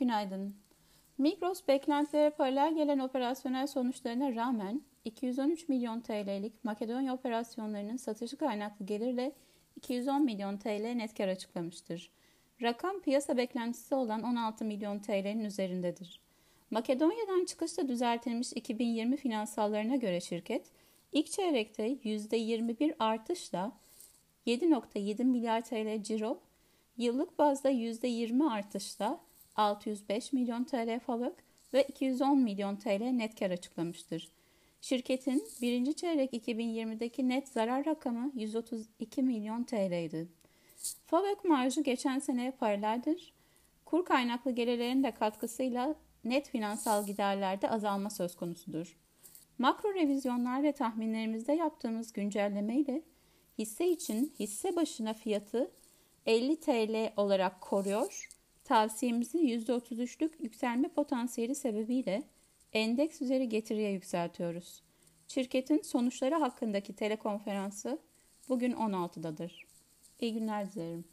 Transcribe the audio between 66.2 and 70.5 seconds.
hakkındaki telekonferansı bugün 16'dadır. İyi